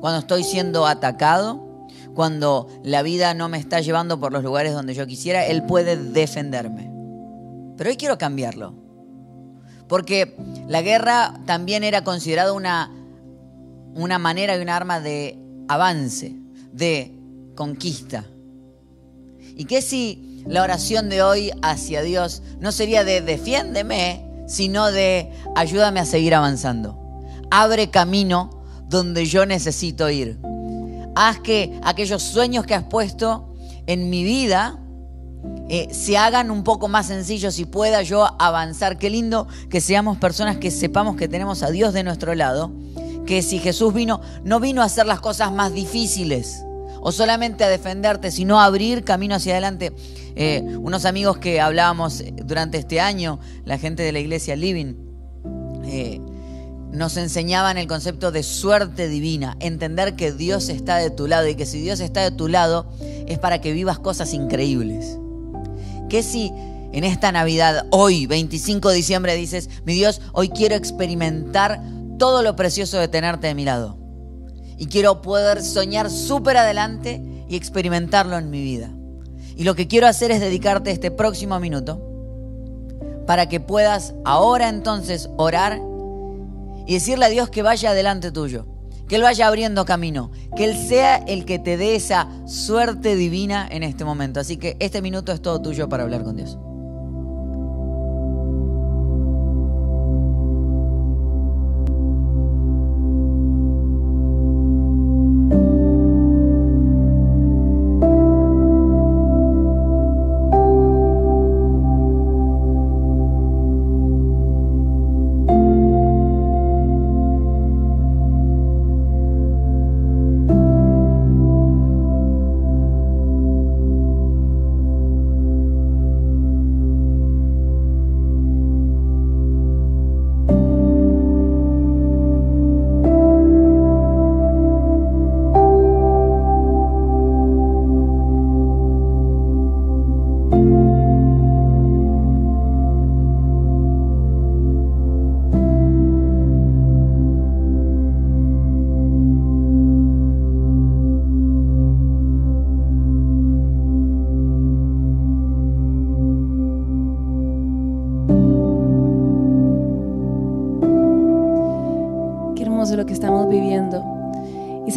cuando 0.02 0.20
estoy 0.20 0.44
siendo 0.44 0.86
atacado, 0.86 1.88
cuando 2.14 2.68
la 2.84 3.02
vida 3.02 3.34
no 3.34 3.48
me 3.48 3.58
está 3.58 3.80
llevando 3.80 4.20
por 4.20 4.34
los 4.34 4.44
lugares 4.44 4.74
donde 4.74 4.94
yo 4.94 5.08
quisiera, 5.08 5.46
Él 5.46 5.64
puede 5.64 5.96
defenderme. 5.96 6.92
Pero 7.78 7.90
hoy 7.90 7.98
quiero 7.98 8.18
cambiarlo. 8.18 8.74
Porque 9.88 10.36
la 10.68 10.82
guerra 10.82 11.40
también 11.46 11.84
era 11.84 12.04
considerada 12.04 12.54
una, 12.54 12.92
una 13.96 14.20
manera 14.20 14.58
y 14.58 14.62
un 14.62 14.70
arma 14.70 15.00
de 15.00 15.40
avance, 15.68 16.36
de 16.74 17.16
conquista. 17.56 18.26
¿Y 19.60 19.66
qué 19.66 19.82
si 19.82 20.42
la 20.48 20.64
oración 20.64 21.10
de 21.10 21.22
hoy 21.22 21.52
hacia 21.62 22.02
Dios 22.02 22.42
no 22.62 22.72
sería 22.72 23.04
de 23.04 23.20
defiéndeme, 23.20 24.26
sino 24.48 24.90
de 24.90 25.34
ayúdame 25.54 26.00
a 26.00 26.06
seguir 26.06 26.34
avanzando? 26.34 26.98
Abre 27.52 27.90
camino 27.90 28.64
donde 28.88 29.26
yo 29.26 29.46
necesito 29.46 30.10
ir. 30.10 30.40
Haz 31.14 31.42
que 31.42 31.78
aquellos 31.84 32.24
sueños 32.24 32.66
que 32.66 32.74
has 32.74 32.86
puesto 32.86 33.54
en 33.86 34.10
mi 34.10 34.24
vida 34.24 34.80
eh, 35.68 35.90
se 35.92 36.18
hagan 36.18 36.52
un 36.52 36.64
poco 36.64 36.88
más 36.88 37.08
sencillos 37.08 37.60
y 37.60 37.66
pueda 37.66 38.02
yo 38.02 38.30
avanzar. 38.40 38.98
Qué 38.98 39.10
lindo 39.10 39.46
que 39.70 39.82
seamos 39.82 40.18
personas 40.20 40.56
que 40.56 40.72
sepamos 40.72 41.18
que 41.18 41.28
tenemos 41.28 41.64
a 41.64 41.70
Dios 41.70 41.94
de 41.94 42.06
nuestro 42.06 42.34
lado, 42.34 42.72
que 43.26 43.42
si 43.42 43.60
Jesús 43.60 43.94
vino, 43.94 44.22
no 44.46 44.62
vino 44.62 44.82
a 44.82 44.86
hacer 44.86 45.06
las 45.06 45.20
cosas 45.20 45.52
más 45.52 45.74
difíciles 45.74 46.64
o 47.02 47.12
solamente 47.12 47.64
a 47.64 47.70
defenderte, 47.70 48.32
sino 48.32 48.60
a 48.60 48.66
abrir 48.66 49.04
camino 49.04 49.36
hacia 49.36 49.54
adelante. 49.54 49.94
Eh, 50.36 50.64
unos 50.80 51.06
amigos 51.06 51.38
que 51.38 51.60
hablábamos 51.60 52.24
durante 52.44 52.78
este 52.78 53.00
año, 53.00 53.40
la 53.66 53.78
gente 53.78 54.04
de 54.04 54.12
la 54.12 54.20
iglesia 54.20 54.56
Living, 54.56 54.96
eh, 55.86 56.22
nos 56.92 57.18
enseñaban 57.18 57.78
el 57.78 57.88
concepto 57.88 58.32
de 58.32 58.44
suerte 58.44 59.08
divina, 59.08 59.56
entender 59.60 60.16
que 60.16 60.32
Dios 60.32 60.70
está 60.70 60.98
de 60.98 61.12
tu 61.12 61.28
lado 61.28 61.48
y 61.48 61.56
que 61.56 61.66
si 61.66 61.80
Dios 61.80 62.00
está 62.00 62.22
de 62.22 62.32
tu 62.32 62.48
lado 62.48 62.92
es 63.28 63.38
para 63.38 63.62
que 63.62 63.74
vivas 63.74 64.00
cosas 64.00 64.34
increíbles. 64.34 65.18
Que 66.10 66.24
si 66.24 66.52
en 66.92 67.04
esta 67.04 67.32
Navidad, 67.32 67.86
hoy, 67.92 68.26
25 68.26 68.90
de 68.90 68.96
diciembre, 68.96 69.36
dices, 69.36 69.70
mi 69.86 69.94
Dios, 69.94 70.22
hoy 70.34 70.50
quiero 70.50 70.76
experimentar 70.76 71.82
todo 72.18 72.42
lo 72.42 72.56
precioso 72.56 72.98
de 72.98 73.08
tenerte 73.08 73.48
de 73.48 73.56
mi 73.56 73.66
lado. 73.66 73.98
Y 74.80 74.88
quiero 74.88 75.22
poder 75.22 75.62
soñar 75.62 76.10
súper 76.10 76.58
adelante 76.58 77.22
y 77.48 77.56
experimentarlo 77.56 78.38
en 78.38 78.50
mi 78.50 78.64
vida. 78.64 78.90
Y 79.56 79.66
lo 79.66 79.76
que 79.76 79.88
quiero 79.88 80.08
hacer 80.08 80.32
es 80.32 80.40
dedicarte 80.40 80.90
este 80.90 81.12
próximo 81.12 81.60
minuto 81.60 82.02
para 83.28 83.48
que 83.48 83.60
puedas 83.60 84.16
ahora 84.26 84.70
entonces 84.70 85.30
orar 85.38 85.80
y 86.88 86.94
decirle 86.94 87.26
a 87.26 87.30
Dios 87.30 87.50
que 87.50 87.62
vaya 87.62 87.92
adelante 87.92 88.32
tuyo, 88.32 88.66
que 89.08 89.18
Él 89.18 89.22
vaya 89.22 89.48
abriendo 89.48 89.86
camino, 89.86 90.32
que 90.56 90.66
Él 90.66 90.76
sea 90.76 91.18
el 91.18 91.46
que 91.46 91.60
te 91.60 91.78
dé 91.78 91.96
esa 91.96 92.28
suerte 92.48 93.16
divina 93.16 93.68
en 93.70 93.84
este 93.84 94.06
momento. 94.06 94.40
Así 94.40 94.58
que 94.58 94.78
este 94.80 95.02
minuto 95.02 95.32
es 95.32 95.42
todo 95.42 95.62
tuyo 95.62 95.90
para 95.90 96.04
hablar 96.04 96.24
con 96.24 96.38
Dios. 96.38 96.58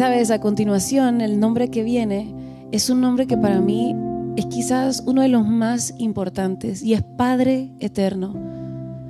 A 0.01 0.39
continuación, 0.39 1.21
el 1.21 1.39
nombre 1.39 1.69
que 1.69 1.83
viene 1.83 2.33
es 2.71 2.89
un 2.89 2.99
nombre 2.99 3.27
que 3.27 3.37
para 3.37 3.61
mí 3.61 3.95
es 4.35 4.47
quizás 4.47 5.03
uno 5.05 5.21
de 5.21 5.27
los 5.27 5.45
más 5.47 5.93
importantes 5.99 6.81
y 6.81 6.93
es 6.93 7.03
Padre 7.03 7.71
Eterno. 7.79 8.33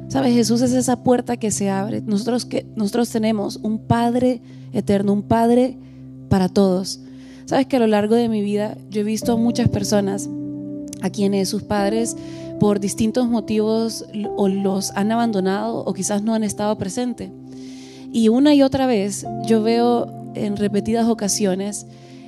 ¿Sabes? 0.10 0.34
Jesús 0.34 0.62
es 0.62 0.74
esa 0.74 1.02
puerta 1.02 1.38
que 1.38 1.52
se 1.52 1.70
abre. 1.70 2.02
Nosotros, 2.02 2.46
que, 2.46 2.66
nosotros 2.76 3.10
tenemos 3.10 3.62
un 3.64 3.80
Padre 3.80 4.42
Eterno, 4.74 5.14
un 5.14 5.22
Padre 5.24 5.78
para 6.28 6.50
todos. 6.50 7.00
¿Sabes 7.46 7.66
que 7.68 7.78
a 7.78 7.80
lo 7.80 7.88
largo 7.88 8.16
de 8.16 8.28
mi 8.28 8.42
vida 8.42 8.76
yo 8.90 9.02
he 9.02 9.06
visto 9.06 9.34
a 9.34 9.38
muchas 9.38 9.70
personas 9.70 10.30
a 11.02 11.10
quienes 11.10 11.48
sus 11.48 11.64
padres 11.64 12.18
por 12.60 12.82
distintos 12.82 13.30
motivos 13.30 14.06
o 14.36 14.50
los 14.50 14.92
han 14.92 15.14
abandonado 15.14 15.78
o 15.86 15.94
quizás 15.94 16.24
no 16.24 16.34
han 16.34 16.44
estado 16.44 16.78
presentes? 16.78 17.32
Y 18.12 18.28
una 18.28 18.54
y 18.54 18.62
otra 18.64 18.86
vez 18.86 19.26
yo 19.48 19.64
veo 19.64 20.23
en 20.36 20.58
repetidas 20.58 21.08
ocasiones 21.08 21.86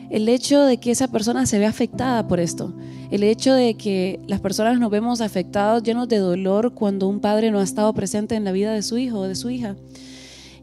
el 0.10 0.30
hecho 0.30 0.64
de 0.64 0.78
que 0.78 0.92
esa 0.92 1.08
persona 1.08 1.46
se 1.46 1.60
ve 1.60 1.66
afectada 1.66 2.28
por 2.28 2.40
esto, 2.40 2.74
el 3.12 3.24
hecho 3.24 3.54
de 3.54 3.76
que 3.76 4.20
las 4.28 4.40
personas 4.40 4.80
nos 4.80 4.92
vemos 4.92 5.22
afectados, 5.22 5.84
llenos 5.84 6.08
de 6.08 6.18
dolor 6.18 6.74
cuando 6.74 7.08
un 7.08 7.20
padre 7.20 7.52
no 7.52 7.60
ha 7.60 7.64
estado 7.64 7.94
presente 7.94 8.36
en 8.36 8.44
la 8.44 8.52
vida 8.52 8.74
de 8.74 8.82
su 8.82 8.98
hijo 8.98 9.20
o 9.20 9.28
de 9.28 9.36
su 9.36 9.50
hija. 9.50 9.76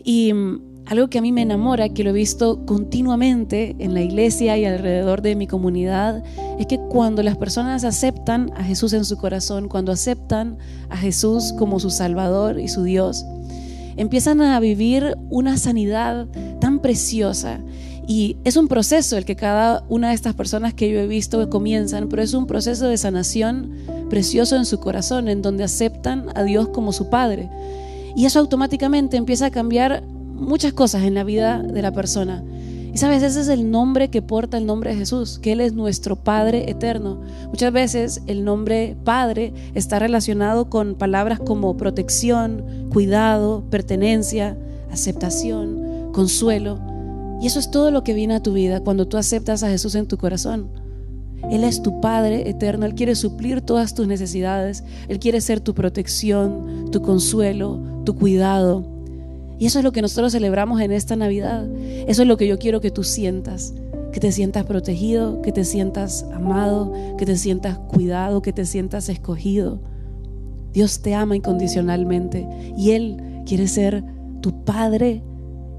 Y 0.04 0.32
mm, 0.32 0.60
algo 0.86 1.08
que 1.08 1.18
a 1.18 1.22
mí 1.22 1.32
me 1.32 1.42
enamora, 1.42 1.88
que 1.88 2.04
lo 2.04 2.10
he 2.10 2.14
visto 2.14 2.64
continuamente 2.66 3.76
en 3.78 3.94
la 3.94 4.02
iglesia 4.02 4.56
y 4.56 4.64
alrededor 4.64 5.22
de 5.22 5.36
mi 5.36 5.46
comunidad, 5.46 6.22
es 6.58 6.66
que 6.66 6.78
cuando 6.78 7.22
las 7.22 7.36
personas 7.36 7.84
aceptan 7.84 8.52
a 8.56 8.64
Jesús 8.64 8.92
en 8.92 9.04
su 9.04 9.16
corazón, 9.16 9.68
cuando 9.68 9.92
aceptan 9.92 10.58
a 10.88 10.96
Jesús 10.96 11.52
como 11.58 11.78
su 11.78 11.90
Salvador 11.90 12.58
y 12.58 12.68
su 12.68 12.82
Dios, 12.82 13.24
empiezan 13.96 14.40
a 14.40 14.58
vivir 14.60 15.16
una 15.30 15.56
sanidad 15.56 16.26
preciosa. 16.82 17.60
Y 18.06 18.36
es 18.44 18.56
un 18.56 18.68
proceso 18.68 19.16
el 19.16 19.24
que 19.24 19.36
cada 19.36 19.84
una 19.88 20.08
de 20.08 20.14
estas 20.14 20.34
personas 20.34 20.74
que 20.74 20.90
yo 20.90 20.98
he 20.98 21.06
visto 21.06 21.48
comienzan, 21.48 22.08
pero 22.08 22.22
es 22.22 22.34
un 22.34 22.46
proceso 22.46 22.88
de 22.88 22.96
sanación 22.96 23.70
precioso 24.10 24.56
en 24.56 24.66
su 24.66 24.80
corazón, 24.80 25.28
en 25.28 25.40
donde 25.40 25.64
aceptan 25.64 26.26
a 26.34 26.42
Dios 26.42 26.68
como 26.68 26.92
su 26.92 27.08
Padre. 27.08 27.48
Y 28.16 28.26
eso 28.26 28.40
automáticamente 28.40 29.16
empieza 29.16 29.46
a 29.46 29.50
cambiar 29.50 30.02
muchas 30.02 30.72
cosas 30.72 31.04
en 31.04 31.14
la 31.14 31.24
vida 31.24 31.62
de 31.62 31.80
la 31.80 31.92
persona. 31.92 32.42
Y 32.92 32.98
sabes, 32.98 33.22
ese 33.22 33.40
es 33.40 33.48
el 33.48 33.70
nombre 33.70 34.10
que 34.10 34.20
porta 34.20 34.58
el 34.58 34.66
nombre 34.66 34.90
de 34.90 34.96
Jesús, 34.96 35.38
que 35.38 35.52
Él 35.52 35.62
es 35.62 35.72
nuestro 35.72 36.16
Padre 36.16 36.70
eterno. 36.70 37.22
Muchas 37.48 37.72
veces 37.72 38.20
el 38.26 38.44
nombre 38.44 38.96
Padre 39.04 39.54
está 39.74 39.98
relacionado 39.98 40.68
con 40.68 40.96
palabras 40.96 41.38
como 41.38 41.74
protección, 41.78 42.90
cuidado, 42.90 43.64
pertenencia, 43.70 44.58
aceptación, 44.90 45.91
consuelo. 46.12 46.78
Y 47.40 47.46
eso 47.46 47.58
es 47.58 47.70
todo 47.70 47.90
lo 47.90 48.04
que 48.04 48.14
viene 48.14 48.34
a 48.34 48.42
tu 48.42 48.52
vida 48.52 48.80
cuando 48.80 49.08
tú 49.08 49.16
aceptas 49.16 49.62
a 49.62 49.68
Jesús 49.68 49.94
en 49.94 50.06
tu 50.06 50.16
corazón. 50.16 50.68
Él 51.50 51.64
es 51.64 51.82
tu 51.82 52.00
Padre 52.00 52.48
eterno, 52.48 52.86
Él 52.86 52.94
quiere 52.94 53.16
suplir 53.16 53.62
todas 53.62 53.94
tus 53.94 54.06
necesidades, 54.06 54.84
Él 55.08 55.18
quiere 55.18 55.40
ser 55.40 55.60
tu 55.60 55.74
protección, 55.74 56.90
tu 56.92 57.02
consuelo, 57.02 57.80
tu 58.04 58.14
cuidado. 58.14 58.86
Y 59.58 59.66
eso 59.66 59.78
es 59.78 59.84
lo 59.84 59.92
que 59.92 60.02
nosotros 60.02 60.32
celebramos 60.32 60.80
en 60.80 60.92
esta 60.92 61.16
Navidad. 61.16 61.68
Eso 62.06 62.22
es 62.22 62.28
lo 62.28 62.36
que 62.36 62.46
yo 62.46 62.58
quiero 62.58 62.80
que 62.80 62.90
tú 62.90 63.04
sientas. 63.04 63.74
Que 64.12 64.20
te 64.20 64.30
sientas 64.30 64.64
protegido, 64.66 65.40
que 65.42 65.52
te 65.52 65.64
sientas 65.64 66.26
amado, 66.34 66.92
que 67.16 67.26
te 67.26 67.36
sientas 67.36 67.78
cuidado, 67.78 68.42
que 68.42 68.52
te 68.52 68.66
sientas 68.66 69.08
escogido. 69.08 69.80
Dios 70.72 71.00
te 71.00 71.14
ama 71.14 71.36
incondicionalmente 71.36 72.46
y 72.76 72.92
Él 72.92 73.42
quiere 73.46 73.68
ser 73.68 74.04
tu 74.40 74.64
Padre 74.64 75.22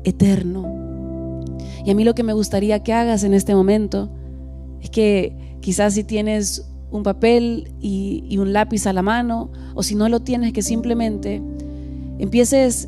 eterno. 0.03 1.45
Y 1.85 1.91
a 1.91 1.95
mí 1.95 2.03
lo 2.03 2.15
que 2.15 2.23
me 2.23 2.33
gustaría 2.33 2.83
que 2.83 2.93
hagas 2.93 3.23
en 3.23 3.33
este 3.33 3.55
momento 3.55 4.09
es 4.81 4.89
que 4.89 5.35
quizás 5.61 5.93
si 5.93 6.03
tienes 6.03 6.69
un 6.91 7.03
papel 7.03 7.73
y, 7.81 8.23
y 8.29 8.37
un 8.37 8.53
lápiz 8.53 8.85
a 8.87 8.93
la 8.93 9.01
mano, 9.01 9.51
o 9.73 9.83
si 9.83 9.95
no 9.95 10.07
lo 10.09 10.21
tienes, 10.21 10.53
que 10.53 10.61
simplemente 10.61 11.41
empieces 12.19 12.87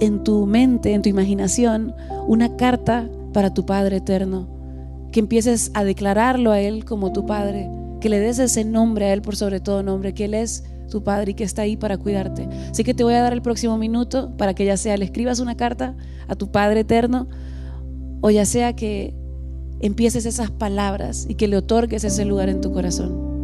en 0.00 0.24
tu 0.24 0.46
mente, 0.46 0.92
en 0.92 1.02
tu 1.02 1.08
imaginación, 1.08 1.94
una 2.26 2.56
carta 2.56 3.08
para 3.32 3.52
tu 3.52 3.66
Padre 3.66 3.98
eterno. 3.98 4.48
que 5.12 5.20
empieces 5.20 5.70
a 5.72 5.84
declararlo 5.84 6.52
a 6.52 6.60
Él 6.60 6.84
como 6.84 7.12
tu 7.12 7.24
Padre, 7.24 7.70
que 8.00 8.10
le 8.10 8.18
des 8.18 8.38
ese 8.38 8.64
nombre 8.64 9.06
a 9.06 9.12
Él 9.14 9.22
por 9.22 9.36
sobre 9.36 9.60
todo 9.60 9.82
nombre, 9.82 10.12
que 10.12 10.26
Él 10.26 10.34
es 10.34 10.64
tu 10.88 11.02
Padre 11.02 11.32
y 11.32 11.34
que 11.34 11.44
está 11.44 11.62
ahí 11.62 11.76
para 11.76 11.98
cuidarte. 11.98 12.48
Así 12.70 12.84
que 12.84 12.94
te 12.94 13.04
voy 13.04 13.14
a 13.14 13.22
dar 13.22 13.32
el 13.32 13.42
próximo 13.42 13.78
minuto 13.78 14.36
para 14.36 14.54
que 14.54 14.64
ya 14.64 14.76
sea 14.76 14.96
le 14.96 15.04
escribas 15.04 15.40
una 15.40 15.56
carta 15.56 15.96
a 16.28 16.34
tu 16.34 16.50
Padre 16.50 16.80
eterno 16.80 17.28
o 18.20 18.30
ya 18.30 18.44
sea 18.44 18.74
que 18.74 19.14
empieces 19.80 20.26
esas 20.26 20.50
palabras 20.50 21.26
y 21.28 21.34
que 21.34 21.48
le 21.48 21.56
otorgues 21.56 22.04
ese 22.04 22.24
lugar 22.24 22.48
en 22.48 22.60
tu 22.60 22.72
corazón. 22.72 23.35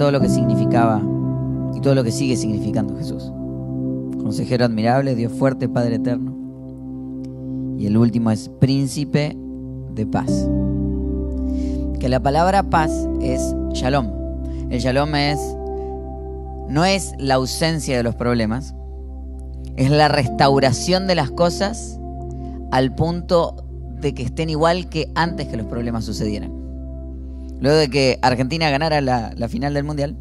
Todo 0.00 0.12
lo 0.12 0.20
que 0.22 0.30
significaba 0.30 1.02
y 1.74 1.80
todo 1.82 1.94
lo 1.94 2.02
que 2.02 2.10
sigue 2.10 2.34
significando 2.34 2.96
Jesús. 2.96 3.30
Consejero 4.18 4.64
admirable, 4.64 5.14
Dios 5.14 5.30
fuerte, 5.30 5.68
Padre 5.68 5.96
eterno. 5.96 6.34
Y 7.78 7.84
el 7.84 7.98
último 7.98 8.30
es 8.30 8.48
príncipe 8.48 9.36
de 9.94 10.06
paz. 10.06 10.48
Que 11.98 12.08
la 12.08 12.18
palabra 12.18 12.62
paz 12.62 12.90
es 13.20 13.54
shalom. 13.74 14.10
El 14.70 14.80
shalom 14.80 15.14
es 15.16 15.38
no 16.70 16.86
es 16.86 17.12
la 17.18 17.34
ausencia 17.34 17.94
de 17.98 18.02
los 18.02 18.14
problemas, 18.14 18.74
es 19.76 19.90
la 19.90 20.08
restauración 20.08 21.08
de 21.08 21.14
las 21.14 21.30
cosas 21.30 22.00
al 22.72 22.94
punto 22.94 23.66
de 24.00 24.14
que 24.14 24.22
estén 24.22 24.48
igual 24.48 24.88
que 24.88 25.12
antes 25.14 25.48
que 25.48 25.58
los 25.58 25.66
problemas 25.66 26.06
sucedieran 26.06 26.59
luego 27.60 27.78
de 27.78 27.88
que 27.88 28.18
Argentina 28.22 28.70
ganara 28.70 29.00
la, 29.00 29.48
final 29.48 29.74
del 29.74 29.84
Mundial, 29.84 30.16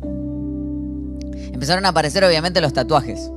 empezaron 1.52 1.86
a 1.86 1.90
aparecer 1.90 2.24
obviamente 2.24 2.62
los 2.62 2.74
tatuajes. 2.74 3.32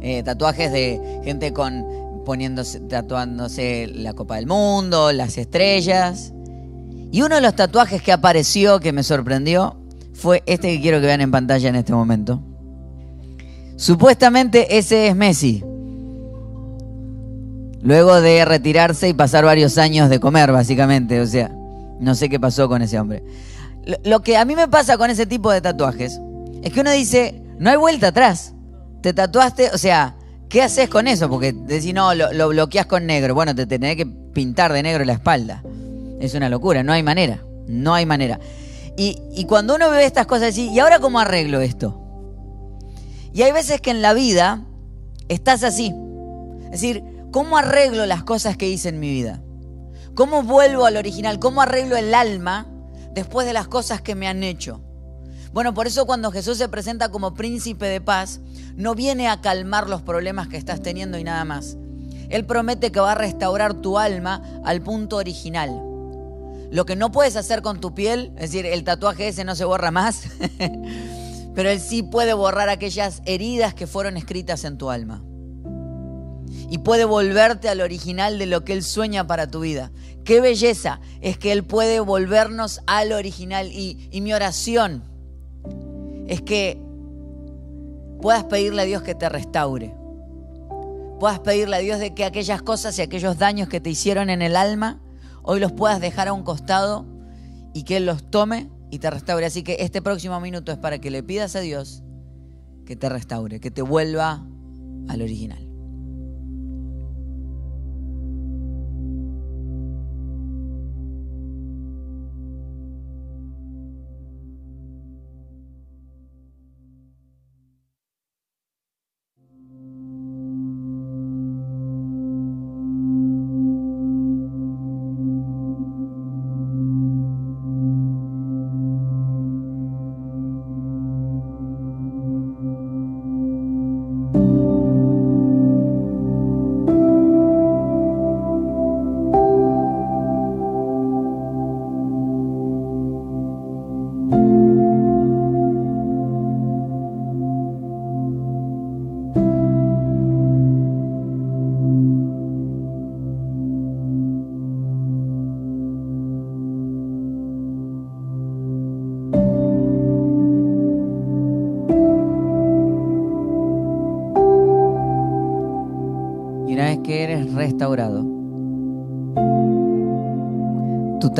Eh, 0.00 0.22
tatuajes 0.24 0.72
de 0.72 1.20
gente 1.24 1.52
con 1.52 1.84
poniéndose, 2.24 2.80
tatuándose 2.80 3.88
la 3.94 4.14
Copa 4.14 4.36
del 4.36 4.46
Mundo, 4.46 5.12
las 5.12 5.38
estrellas. 5.38 6.32
Y 7.10 7.22
uno 7.22 7.36
de 7.36 7.40
los 7.40 7.54
tatuajes 7.54 8.02
que 8.02 8.12
apareció, 8.12 8.80
que 8.80 8.92
me 8.92 9.02
sorprendió, 9.02 9.76
fue 10.14 10.42
este 10.46 10.68
que 10.74 10.80
quiero 10.80 11.00
que 11.00 11.06
vean 11.06 11.20
en 11.20 11.30
pantalla 11.30 11.68
en 11.68 11.76
este 11.76 11.92
momento. 11.92 12.42
Supuestamente 13.76 14.78
ese 14.78 15.08
es 15.08 15.16
Messi. 15.16 15.64
Luego 17.82 18.20
de 18.20 18.44
retirarse 18.44 19.08
y 19.08 19.14
pasar 19.14 19.44
varios 19.44 19.76
años 19.76 20.08
de 20.08 20.20
comer, 20.20 20.52
básicamente. 20.52 21.20
O 21.20 21.26
sea, 21.26 21.50
no 22.02 22.14
sé 22.16 22.28
qué 22.28 22.40
pasó 22.40 22.68
con 22.68 22.82
ese 22.82 22.98
hombre. 22.98 23.22
Lo, 24.04 24.22
que 24.22 24.36
a 24.36 24.44
mí 24.44 24.54
me 24.56 24.68
pasa 24.68 24.98
con 24.98 25.10
ese 25.10 25.24
tipo 25.24 25.50
de 25.50 25.60
tatuajes 25.60 26.20
es 26.62 26.72
que 26.72 26.80
uno 26.80 26.90
dice, 26.90 27.42
no 27.58 27.70
hay 27.70 27.76
vuelta 27.76 28.08
atrás. 28.08 28.54
Te 29.02 29.12
tatuaste, 29.12 29.70
o 29.70 29.78
sea, 29.78 30.16
¿qué 30.48 30.62
haces 30.62 30.88
con 30.88 31.06
eso? 31.08 31.28
Porque 31.28 31.52
decís, 31.52 31.94
no, 31.94 32.14
lo, 32.14 32.32
lo 32.32 32.48
bloqueas 32.48 32.86
con 32.86 33.06
negro. 33.06 33.34
Bueno, 33.34 33.54
te, 33.54 33.66
tenés 33.66 33.96
que 33.96 34.06
pintar 34.06 34.72
de 34.72 34.82
negro 34.82 35.04
la 35.04 35.14
espalda. 35.14 35.62
Es 36.20 36.34
una 36.34 36.48
locura, 36.48 36.82
no 36.82 36.92
hay 36.92 37.02
manera. 37.02 37.44
No 37.66 37.94
hay 37.94 38.04
manera. 38.04 38.40
Y, 38.96 39.18
y 39.34 39.44
cuando 39.44 39.76
uno 39.76 39.90
ve 39.90 40.04
estas 40.04 40.26
cosas 40.26 40.50
así, 40.50 40.70
¿y 40.70 40.80
ahora 40.80 40.98
cómo 40.98 41.20
arreglo 41.20 41.60
esto? 41.60 42.00
Y 43.32 43.42
hay 43.42 43.52
veces 43.52 43.80
que 43.80 43.90
en 43.90 44.02
la 44.02 44.12
vida 44.12 44.64
estás 45.28 45.62
así. 45.62 45.94
Es 46.64 46.72
decir, 46.72 47.04
¿cómo 47.30 47.56
arreglo 47.56 48.06
las 48.06 48.24
cosas 48.24 48.56
que 48.56 48.68
hice 48.68 48.88
en 48.88 49.00
mi 49.00 49.10
vida? 49.10 49.40
¿Cómo 50.14 50.42
vuelvo 50.42 50.84
al 50.84 50.98
original? 50.98 51.38
¿Cómo 51.38 51.62
arreglo 51.62 51.96
el 51.96 52.14
alma 52.14 52.66
después 53.14 53.46
de 53.46 53.54
las 53.54 53.66
cosas 53.66 54.02
que 54.02 54.14
me 54.14 54.28
han 54.28 54.42
hecho? 54.42 54.82
Bueno, 55.54 55.72
por 55.72 55.86
eso 55.86 56.04
cuando 56.04 56.30
Jesús 56.30 56.58
se 56.58 56.68
presenta 56.68 57.10
como 57.10 57.32
príncipe 57.32 57.86
de 57.86 58.02
paz, 58.02 58.40
no 58.76 58.94
viene 58.94 59.28
a 59.28 59.40
calmar 59.40 59.88
los 59.88 60.02
problemas 60.02 60.48
que 60.48 60.58
estás 60.58 60.82
teniendo 60.82 61.16
y 61.18 61.24
nada 61.24 61.46
más. 61.46 61.78
Él 62.28 62.44
promete 62.44 62.92
que 62.92 63.00
va 63.00 63.12
a 63.12 63.14
restaurar 63.14 63.72
tu 63.72 63.98
alma 63.98 64.42
al 64.64 64.82
punto 64.82 65.16
original. 65.16 65.70
Lo 66.70 66.84
que 66.84 66.96
no 66.96 67.10
puedes 67.10 67.36
hacer 67.36 67.62
con 67.62 67.80
tu 67.80 67.94
piel, 67.94 68.32
es 68.36 68.52
decir, 68.52 68.66
el 68.66 68.84
tatuaje 68.84 69.28
ese 69.28 69.44
no 69.44 69.54
se 69.54 69.64
borra 69.64 69.90
más, 69.90 70.24
pero 71.54 71.70
él 71.70 71.80
sí 71.80 72.02
puede 72.02 72.34
borrar 72.34 72.68
aquellas 72.68 73.22
heridas 73.24 73.72
que 73.72 73.86
fueron 73.86 74.18
escritas 74.18 74.64
en 74.64 74.76
tu 74.76 74.90
alma 74.90 75.22
y 76.70 76.78
puede 76.78 77.04
volverte 77.04 77.68
al 77.68 77.80
original 77.80 78.38
de 78.38 78.46
lo 78.46 78.64
que 78.64 78.72
Él 78.72 78.82
sueña 78.82 79.26
para 79.26 79.46
tu 79.46 79.60
vida. 79.60 79.90
Qué 80.24 80.40
belleza 80.40 81.00
es 81.20 81.36
que 81.36 81.52
Él 81.52 81.64
puede 81.64 82.00
volvernos 82.00 82.80
al 82.86 83.12
original 83.12 83.70
y, 83.72 84.08
mi 84.20 84.32
oración 84.32 85.02
es 86.28 86.42
que 86.42 86.78
puedas 88.20 88.44
pedirle 88.44 88.82
a 88.82 88.84
Dios 88.84 89.02
que 89.02 89.14
te 89.14 89.28
restaure. 89.28 89.94
Puedas 91.18 91.40
pedirle 91.40 91.76
a 91.76 91.80
Dios 91.80 91.98
de 91.98 92.14
que 92.14 92.24
aquellas 92.24 92.62
cosas 92.62 92.98
y 92.98 93.02
aquellos 93.02 93.38
daños 93.38 93.68
que 93.68 93.80
te 93.80 93.90
hicieron 93.90 94.30
en 94.30 94.42
el 94.42 94.56
alma, 94.56 95.00
hoy 95.42 95.60
los 95.60 95.72
puedas 95.72 96.00
dejar 96.00 96.28
a 96.28 96.32
un 96.32 96.42
costado 96.42 97.04
y 97.74 97.82
que 97.84 97.98
Él 97.98 98.06
los 98.06 98.30
tome 98.30 98.70
y 98.90 98.98
te 98.98 99.10
restaure. 99.10 99.46
Así 99.46 99.62
que 99.62 99.76
este 99.80 100.02
próximo 100.02 100.40
minuto 100.40 100.72
es 100.72 100.78
para 100.78 101.00
que 101.00 101.10
le 101.10 101.22
pidas 101.22 101.56
a 101.56 101.60
Dios 101.60 102.02
que 102.86 102.96
te 102.96 103.08
restaure, 103.08 103.60
que 103.60 103.70
te 103.70 103.82
vuelva 103.82 104.44
al 105.08 105.22
original. 105.22 105.71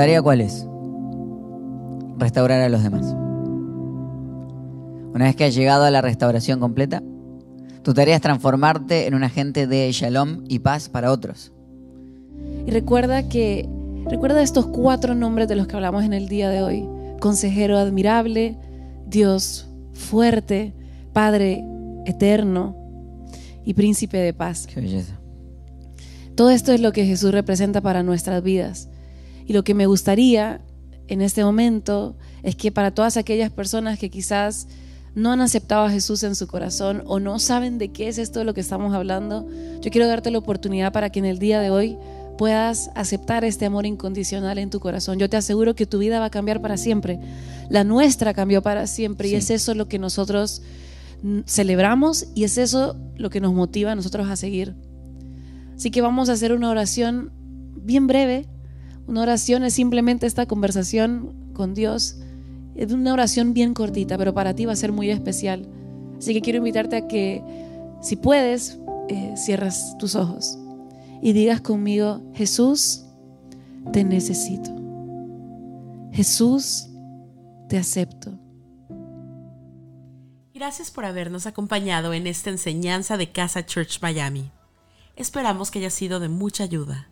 Tarea 0.02 0.20
cuál 0.20 0.40
es? 0.40 0.66
Restaurar 2.18 2.60
a 2.60 2.68
los 2.68 2.82
demás. 2.82 3.14
Una 5.14 5.26
vez 5.26 5.36
que 5.36 5.44
has 5.44 5.54
llegado 5.54 5.84
a 5.84 5.92
la 5.92 6.00
restauración 6.00 6.58
completa, 6.58 7.04
Tu 7.84 7.94
tarea 7.94 8.16
es 8.16 8.20
transformarte 8.20 9.06
en 9.06 9.14
un 9.14 9.22
agente 9.22 9.68
de 9.68 9.90
shalom 9.92 10.42
y 10.48 10.58
paz 10.58 10.88
para 10.88 11.12
otros. 11.12 11.52
Y 12.66 12.70
recuerda 12.72 13.28
que, 13.28 13.68
recuerda 14.08 14.42
estos 14.42 14.66
cuatro 14.66 15.14
nombres 15.14 15.46
de 15.46 15.54
los 15.54 15.68
que 15.68 15.76
hablamos 15.76 16.02
en 16.02 16.12
el 16.12 16.28
día 16.28 16.48
de 16.48 16.62
hoy. 16.62 16.88
Consejero 17.20 17.78
admirable, 17.78 18.58
Dios 19.06 19.68
fuerte, 19.92 20.74
Padre 21.12 21.64
eterno 22.06 22.74
y 23.64 23.74
príncipe 23.74 24.18
de 24.18 24.34
paz. 24.34 24.66
Qué 24.66 24.80
belleza. 24.80 25.20
Todo 26.34 26.50
esto 26.50 26.72
es 26.72 26.80
lo 26.80 26.90
que 26.92 27.06
Jesús 27.06 27.30
representa 27.30 27.80
para 27.80 28.02
nuestras 28.02 28.42
vidas. 28.42 28.88
Y 29.46 29.52
lo 29.52 29.64
que 29.64 29.74
me 29.74 29.86
gustaría 29.86 30.60
en 31.08 31.20
este 31.20 31.44
momento 31.44 32.16
es 32.42 32.56
que 32.56 32.72
para 32.72 32.92
todas 32.92 33.16
aquellas 33.16 33.50
personas 33.50 33.98
que 33.98 34.10
quizás 34.10 34.68
no 35.14 35.32
han 35.32 35.40
aceptado 35.40 35.84
a 35.84 35.90
Jesús 35.90 36.22
en 36.22 36.34
su 36.34 36.46
corazón 36.46 37.02
o 37.06 37.20
no 37.20 37.38
saben 37.38 37.78
de 37.78 37.88
qué 37.92 38.08
es 38.08 38.18
esto 38.18 38.38
de 38.38 38.44
lo 38.44 38.54
que 38.54 38.60
estamos 38.60 38.94
hablando, 38.94 39.46
yo 39.80 39.90
quiero 39.90 40.06
darte 40.06 40.30
la 40.30 40.38
oportunidad 40.38 40.92
para 40.92 41.10
que 41.10 41.18
en 41.18 41.26
el 41.26 41.38
día 41.38 41.60
de 41.60 41.70
hoy 41.70 41.98
puedas 42.38 42.90
aceptar 42.94 43.44
este 43.44 43.66
amor 43.66 43.84
incondicional 43.84 44.58
en 44.58 44.70
tu 44.70 44.80
corazón. 44.80 45.18
Yo 45.18 45.28
te 45.28 45.36
aseguro 45.36 45.74
que 45.74 45.86
tu 45.86 45.98
vida 45.98 46.18
va 46.18 46.26
a 46.26 46.30
cambiar 46.30 46.62
para 46.62 46.76
siempre. 46.76 47.20
La 47.68 47.84
nuestra 47.84 48.32
cambió 48.32 48.62
para 48.62 48.86
siempre 48.86 49.28
y 49.28 49.34
es 49.34 49.50
eso 49.50 49.74
lo 49.74 49.86
que 49.86 49.98
nosotros 49.98 50.62
celebramos 51.46 52.26
y 52.34 52.44
es 52.44 52.58
eso 52.58 52.96
lo 53.16 53.30
que 53.30 53.40
nos 53.40 53.52
motiva 53.52 53.92
a 53.92 53.94
nosotros 53.94 54.28
a 54.28 54.36
seguir. 54.36 54.74
Así 55.76 55.90
que 55.90 56.00
vamos 56.00 56.28
a 56.28 56.32
hacer 56.32 56.52
una 56.52 56.70
oración 56.70 57.32
bien 57.76 58.06
breve. 58.06 58.48
Una 59.12 59.24
oración 59.24 59.62
es 59.62 59.74
simplemente 59.74 60.26
esta 60.26 60.46
conversación 60.46 61.52
con 61.52 61.74
Dios. 61.74 62.16
Es 62.74 62.92
una 62.92 63.12
oración 63.12 63.52
bien 63.52 63.74
cortita, 63.74 64.16
pero 64.16 64.32
para 64.32 64.54
ti 64.54 64.64
va 64.64 64.72
a 64.72 64.76
ser 64.76 64.90
muy 64.90 65.10
especial. 65.10 65.68
Así 66.16 66.32
que 66.32 66.40
quiero 66.40 66.56
invitarte 66.56 66.96
a 66.96 67.08
que, 67.08 67.44
si 68.00 68.16
puedes, 68.16 68.78
eh, 69.10 69.34
cierras 69.36 69.98
tus 69.98 70.14
ojos 70.14 70.58
y 71.20 71.34
digas 71.34 71.60
conmigo, 71.60 72.22
Jesús, 72.32 73.04
te 73.92 74.02
necesito. 74.02 74.70
Jesús, 76.12 76.88
te 77.68 77.76
acepto. 77.76 78.32
Gracias 80.54 80.90
por 80.90 81.04
habernos 81.04 81.46
acompañado 81.46 82.14
en 82.14 82.26
esta 82.26 82.48
enseñanza 82.48 83.18
de 83.18 83.30
Casa 83.30 83.66
Church 83.66 84.00
Miami. 84.00 84.50
Esperamos 85.16 85.70
que 85.70 85.80
haya 85.80 85.90
sido 85.90 86.18
de 86.18 86.30
mucha 86.30 86.64
ayuda. 86.64 87.11